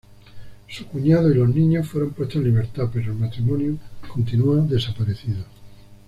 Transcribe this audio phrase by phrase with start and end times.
[0.67, 3.77] Su cuñado y los niños fueron puestos en libertad, pero el matrimonio
[4.11, 5.43] continúa desaparecido.